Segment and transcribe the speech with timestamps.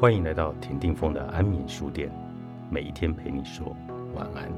[0.00, 2.10] 欢迎来到田定峰的安眠书店，
[2.70, 3.76] 每一天陪你说
[4.14, 4.50] 晚安。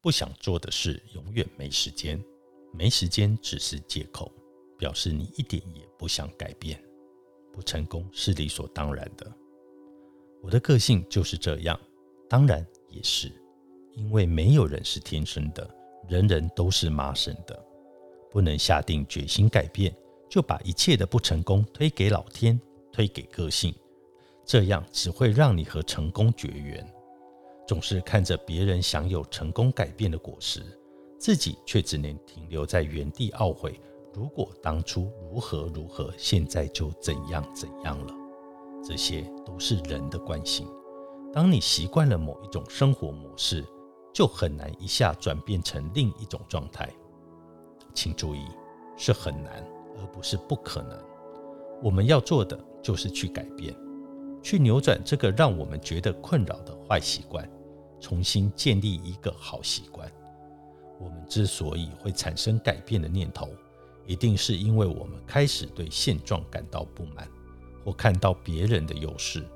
[0.00, 2.20] 不想做的事，永远没时间。
[2.72, 4.32] 没时间只是借口，
[4.76, 6.76] 表示你一点也不想改变。
[7.52, 9.32] 不成功是理所当然的。
[10.42, 11.78] 我的个性就是这样，
[12.28, 13.32] 当然也是
[13.94, 15.68] 因为没有人是天生的，
[16.08, 17.64] 人人都是妈生的。
[18.30, 19.94] 不能下定决心改变，
[20.28, 22.60] 就把一切的不成功推给老天，
[22.92, 23.74] 推给个性，
[24.44, 26.86] 这样只会让你和成功绝缘。
[27.66, 30.62] 总是看着别人享有成功改变的果实，
[31.18, 33.80] 自己却只能停留在原地懊悔。
[34.12, 38.14] 如果当初如何如何，现在就怎样怎样了。
[38.84, 40.68] 这些都是人的惯性。
[41.36, 43.62] 当你习惯了某一种生活模式，
[44.10, 46.90] 就很难一下转变成另一种状态。
[47.92, 48.46] 请注意，
[48.96, 49.62] 是很难，
[49.98, 50.98] 而不是不可能。
[51.82, 53.76] 我们要做的就是去改变，
[54.42, 57.46] 去扭转这个让我们觉得困扰的坏习惯。
[58.00, 60.10] 重新建立一个好习惯。
[60.98, 63.50] 我们之所以会产生改变的念头，
[64.06, 67.28] 一定是因为我们开始对现状感到不满，
[67.84, 69.46] 或看到别人的优势。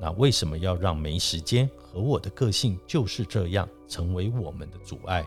[0.00, 5.26] 那为什么要让没时间和我的个性就是这样成为我们的阻碍，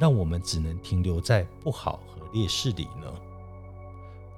[0.00, 3.12] 让我们只能停留在不好和劣势里呢？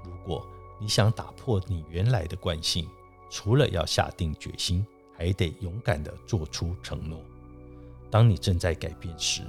[0.05, 0.45] 如果
[0.81, 2.89] 你想打破你原来的惯性，
[3.31, 4.85] 除了要下定决心，
[5.17, 7.21] 还得勇敢地做出承诺。
[8.11, 9.43] 当你正在改变时，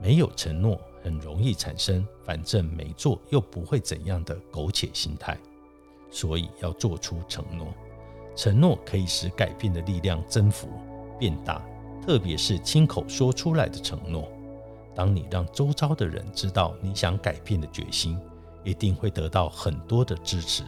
[0.00, 5.38] 没有承诺很容易产生“反正没做又不会怎样的”苟且心态。
[6.10, 7.72] 所以要做出承诺，
[8.34, 10.68] 承诺可以使改变的力量增幅
[11.18, 11.62] 变大，
[12.04, 14.28] 特别是亲口说出来的承诺。
[14.94, 18.18] 当你让周遭的人知道你想改变的决心，
[18.64, 20.62] 一定会得到很多的支持，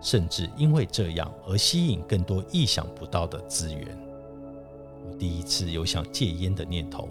[0.00, 3.86] 甚至因为这样而吸引更多意想不到的资源。
[5.04, 7.08] 我第一次有想戒烟的念头，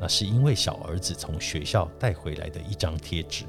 [0.00, 3.44] 那是因为小儿子从学校带回来的一张贴纸。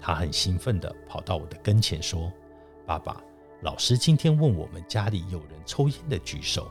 [0.00, 2.30] 他很兴奋地跑到我的跟前说
[2.84, 3.22] ：“爸爸，
[3.64, 6.70] 老师今天问我们家里有人抽烟的举手。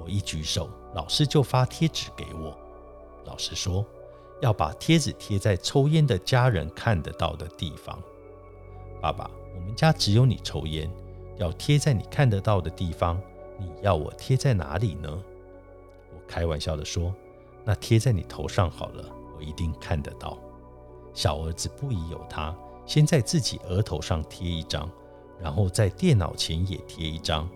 [0.00, 2.56] 我一举手，老师就发贴纸给我。
[3.24, 3.84] 老师说
[4.40, 8.00] 要把贴纸贴在抽烟的家人看得到的地方。
[9.00, 10.88] 爸爸，我们家只有你抽烟，
[11.36, 13.20] 要贴在你看得到的地方。
[13.58, 15.10] 你要我贴在哪里呢？”
[16.14, 17.12] 我开玩笑的说
[17.66, 19.04] ：“那贴在你头上好了，
[19.36, 20.38] 我一定看得到。”
[21.12, 22.54] 小儿子不疑有他，
[22.86, 24.88] 先在自己额头上贴一张，
[25.44, 27.46] 然后在电脑前也贴一张，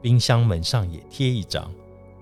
[0.00, 1.68] 冰箱门上也贴一张。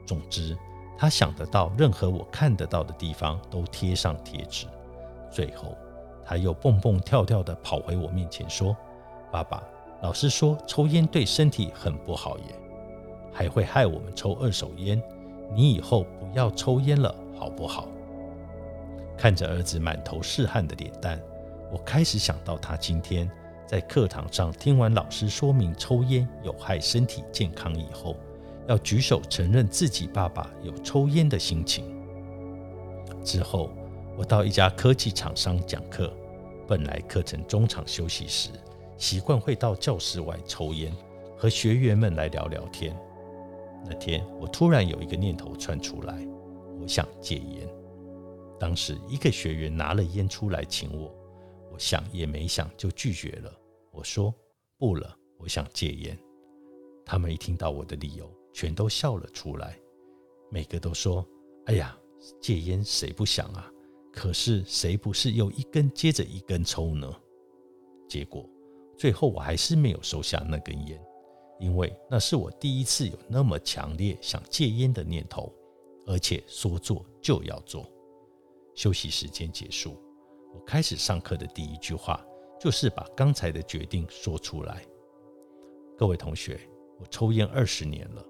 [0.06, 0.56] 总之，
[0.96, 4.66] 他想得到任何我看得到的地方都贴上贴纸。
[5.30, 5.76] 最后，
[6.24, 8.74] 他又蹦蹦跳跳地跑回我面前说
[9.30, 9.62] ：“爸爸，
[10.00, 12.44] 老师说抽烟对身体很不好耶，
[13.30, 15.00] 还会害我们抽二手烟。”
[15.54, 17.86] 你以后不要抽烟了，好不好？
[19.18, 21.20] 看着儿子满头是汗的脸蛋，
[21.70, 23.30] 我开始想到他今天
[23.72, 28.18] 在课堂上听完老师说明抽烟有害身体健康以后，
[28.68, 31.86] 要举手承认自己爸爸有抽烟的心情。
[33.24, 33.70] 之后，
[34.14, 36.12] 我到一家科技厂商讲课，
[36.68, 38.50] 本来课程中场休息时，
[38.98, 40.94] 习惯会到教室外抽烟，
[41.34, 42.94] 和学员们来聊聊天。
[43.86, 46.14] 那天，我突然有一个念头窜出来，
[46.78, 47.66] 我想戒烟。
[48.60, 51.10] 当时，一个学员拿了烟出来请我，
[51.72, 53.50] 我想也没想就拒绝了。
[53.92, 54.34] 我说
[54.78, 56.18] ：“不了，我想戒烟。”
[57.04, 59.78] 他们一听到我的理由，全都笑了出来，
[60.50, 61.26] 每个都说
[61.66, 61.96] ：“哎呀，
[62.40, 63.70] 戒烟谁不想啊？
[64.12, 67.14] 可是谁不是又一根接着一根抽呢？”
[68.08, 68.48] 结果，
[68.96, 71.00] 最后我还是没有收下那根烟。
[71.60, 75.52] 因为那是我第一次有那么强烈想戒烟的念头，
[76.06, 77.88] 而且说做就要做。
[78.74, 79.96] 休息时间结束，
[80.52, 82.24] 我开始上课的第一句话
[82.62, 84.84] 就是把刚才的决定说出来。
[85.98, 86.60] 各位同学，
[87.00, 88.24] 我抽烟二十年了，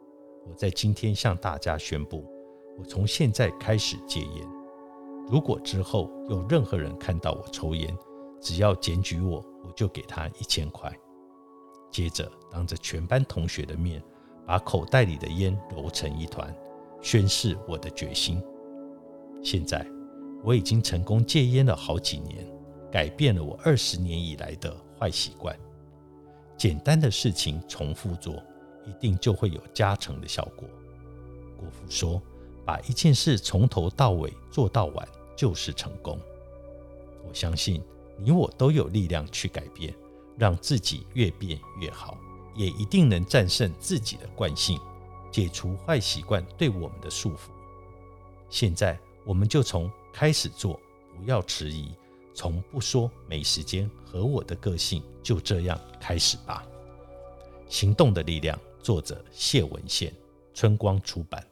[0.48, 2.24] 我在今天向大家宣布，
[2.78, 4.48] 我从现在开始戒烟。
[5.28, 7.94] 如果之后有任何人看到我抽烟，
[8.40, 10.90] 只要检举我，我就给他一千块。
[11.90, 14.02] 接着，当着全班同学的面，
[14.46, 16.56] 把口袋里的烟揉成一团，
[17.02, 18.42] 宣誓我的决心。
[19.42, 19.86] 现在，
[20.42, 22.50] 我已经成功戒烟了好几年，
[22.92, 25.58] 改变了我二十年以来的坏习惯。
[26.58, 28.34] 简单的事情重复做，
[28.86, 30.68] 一定就会有加成的效果。
[31.56, 32.22] 国父说
[32.66, 36.20] ：“把一件事从头到尾做到完就是成功。
[37.26, 37.82] 我相信
[38.18, 39.94] 你我都有力量去改变，
[40.36, 42.18] 让自己越变越好，
[42.54, 44.78] 也一定能战胜自己的惯性，
[45.30, 47.48] 解除坏习惯对我们的束缚。
[48.50, 50.78] 现在，我们就从开始做，
[51.16, 51.90] 不要迟疑，
[52.34, 56.66] 从不说没时间和我的个性就这样开始吧。
[57.68, 60.12] 行动的力量，作者谢文宪，
[60.52, 61.46] 春光出版。